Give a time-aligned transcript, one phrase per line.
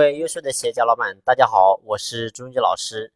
[0.00, 3.12] 各位优秀的企业家老板，大家好，我是朱云杰老师。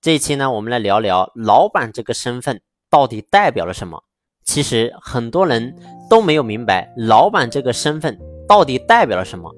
[0.00, 2.60] 这一期呢，我们来聊聊老板这个身份
[2.90, 4.02] 到底代表了什么。
[4.44, 5.72] 其实很多人
[6.10, 8.18] 都没有明白老板这个身份
[8.48, 9.48] 到底代表了什么。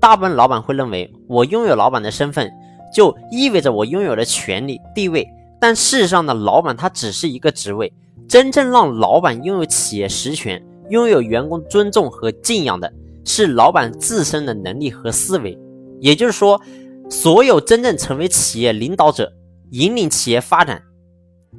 [0.00, 2.50] 大部分老板会认为，我拥有老板的身份，
[2.94, 5.28] 就意味着我拥有了权利地位。
[5.60, 7.92] 但事实上呢，老板他只是一个职位，
[8.26, 12.90] 真正让老板拥有企业实权、拥有员工尊重和敬仰的，
[13.26, 15.58] 是老板自身的能力和思维。
[16.02, 16.60] 也就是说，
[17.08, 19.32] 所有真正成为企业领导者、
[19.70, 20.82] 引领企业发展、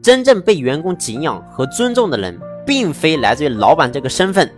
[0.02, 4.54] 真正被员工敬仰和尊重的人，并非来自于老板这个身份，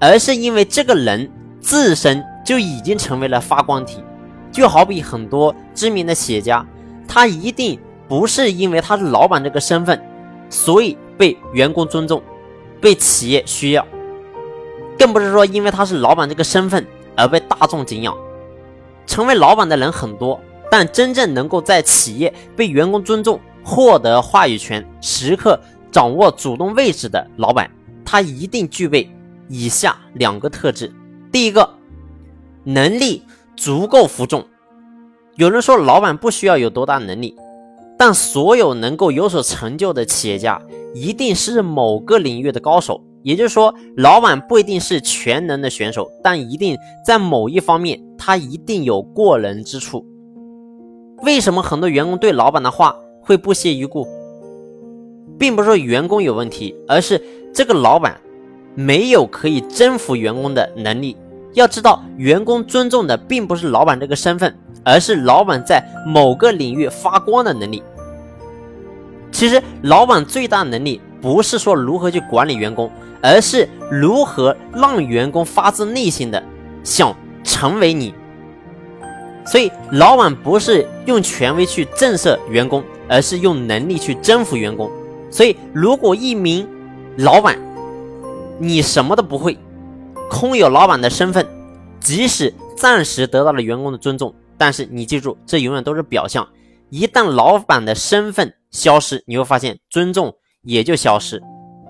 [0.00, 1.30] 而是因为这个人
[1.60, 4.02] 自身就已经成为了发光体。
[4.50, 6.66] 就好比很多知名的企业家，
[7.06, 7.78] 他一定
[8.08, 10.04] 不是因为他是老板这个身份，
[10.50, 12.20] 所以被员工尊重、
[12.80, 13.86] 被企业需要，
[14.98, 16.84] 更不是说因为他是老板这个身份
[17.16, 18.12] 而被大众敬仰。
[19.06, 25.58] 成为老板的人很多，但真正能够在企业被员工尊重、获得话语权、时刻
[25.90, 27.70] 掌握主动位置的老板，
[28.04, 29.10] 他一定具备
[29.48, 30.92] 以下两个特质：
[31.30, 31.68] 第一个，
[32.64, 33.22] 能力
[33.56, 34.44] 足够服众。
[35.36, 37.34] 有人说，老板不需要有多大能力，
[37.98, 40.60] 但所有能够有所成就的企业家，
[40.94, 43.02] 一定是某个领域的高手。
[43.22, 50.06] 也就是说，老板不一定是全能的选手，但一定在某一方面，他一定有过人之处。
[51.24, 54.06] 为什么很多员工对老板的话会不屑一顾？
[55.40, 57.20] 并不是说员工有问题，而是
[57.52, 58.20] 这个老板
[58.76, 61.16] 没有可以征服员工的能力。
[61.54, 67.82] 要知道，员工尊重的并不是老板这个身份，而是老板在某个领域发光的能力。
[69.32, 72.88] 其实，老板最大能力不是说如何去管理员工。
[73.24, 76.42] 而是如何让员工发自内心的
[76.82, 77.16] 想
[77.62, 78.12] 成为你。
[79.46, 84.90] 所以，老板不是用权威去震慑员工，而是用能力去征服员工。
[85.30, 86.66] 所以，如果一名
[87.18, 87.56] 老板
[88.58, 89.56] 你什么都不会，
[90.28, 91.46] 空有老板的身份，
[92.00, 96.48] 即使暂时得到了员工的尊重，但是你记住，这永远都是表象。
[96.90, 100.34] 一旦老板的身份消失，你会发现尊重
[100.64, 101.40] 也就消失。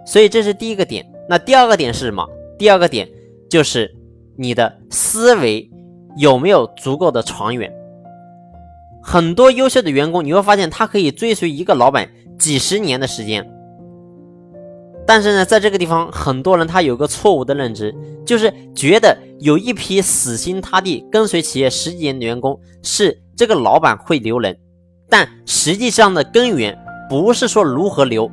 [0.04, 1.10] 所以，这是第一个点。
[1.30, 2.28] 那第二个点是什么？
[2.58, 3.08] 第二个点
[3.48, 3.96] 就是
[4.42, 5.70] 你的思维
[6.16, 7.72] 有没有足够的长远。
[9.02, 12.08] 很多优秀的员工，你会发现他可以追随一个老板
[12.38, 13.48] 几十年的时间。
[15.06, 17.94] 但是呢，在这个地方，很多人他有个错误的认知，
[18.24, 24.56] 就是觉得有一批死心塌地跟随企业十几年的员工是这个老板会留人，
[25.08, 26.78] 但实际上的根源
[27.08, 28.30] 不是说如何留。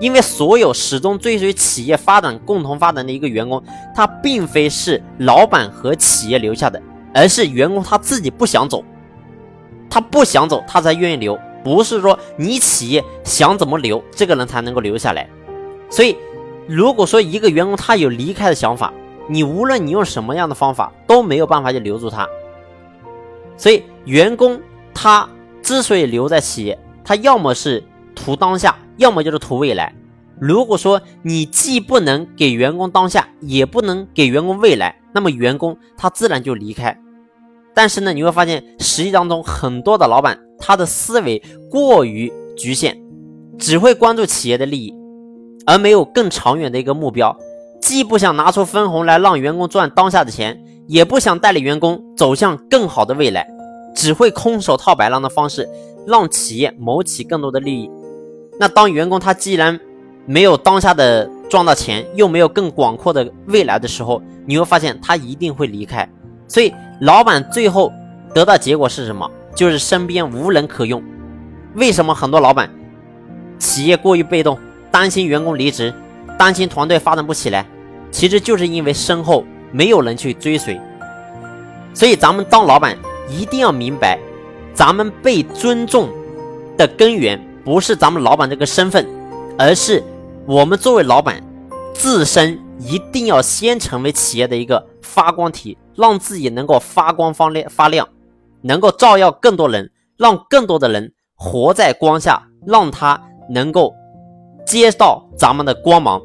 [0.00, 3.62] 因为所有始终追随企业发展、共同发展的一个员工，
[3.94, 6.80] 他并非是老板和企业留下的，
[7.12, 8.84] 而是员工他自己不想走，
[9.90, 11.38] 他不想走，他才愿意留。
[11.64, 15.28] 不是说你企业想怎么留，这个人才能够留下来。
[15.90, 16.16] 所以，
[16.68, 18.92] 如果说一个员工他有离开的想法，
[19.28, 22.26] 你无论你用什么样的方法都没有办法去留住他。
[23.56, 24.60] 所以，员工
[24.94, 25.28] 他
[25.60, 27.82] 之所以留在企业，他要么是
[28.14, 28.76] 图当下。
[28.98, 29.94] 要么就是图未来。
[30.40, 36.96] 如果说你既不能给员工当下，也不能给员工未来，那么员工他自然就离开。
[37.74, 43.00] 但是呢，你会发现实际当中很多的老板，他的思维过于局限，
[43.58, 44.94] 只会关注企业的利益，
[45.66, 47.36] 而没有更长远的一个目标。
[47.80, 53.48] 既不想拿出分红来让员工赚当下的钱，也不想带领员工走向更好的未来，
[53.94, 55.68] 只会空手套白狼的方式
[56.06, 57.90] 让企业谋取更多的利益。
[58.58, 59.78] 那当员工他既然
[60.26, 66.08] 没有当下的赚到钱，又没有更广阔的未来的时候，你会发现他一定会离开。
[66.46, 67.92] 所以老板最后
[68.34, 69.30] 得到结果是什么？
[69.54, 71.02] 就是身边无人可用。
[71.74, 72.70] 为什么很多老板
[73.58, 74.58] 企业过于被动，
[74.90, 75.94] 担心员工离职，
[76.38, 77.64] 担心团队发展不起来？
[78.10, 80.80] 其实就是因为身后没有人去追随。
[81.94, 82.96] 所以咱们当老板
[83.28, 84.18] 一定要明白，
[84.74, 86.08] 咱们被尊重
[86.76, 87.40] 的根源。
[87.64, 89.06] 不是咱们老板这个身份，
[89.58, 90.02] 而是
[90.46, 91.42] 我们作为老板
[91.94, 98.08] 自身一定要先成为企业的一个发光体，让自己能够发光发亮发亮，
[98.62, 103.20] 能够照耀更多人，让更多的人活在光下，让他
[103.50, 103.94] 能够
[104.64, 106.22] 接到咱们的光芒，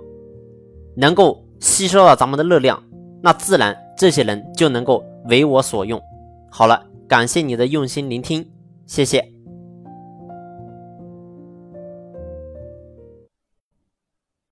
[0.95, 2.81] 能够吸收到咱们的热量，
[3.21, 5.99] 那自然这些人就能够为我所用。
[6.51, 8.47] 好了，感谢你的用心聆听，
[8.85, 9.32] 谢谢。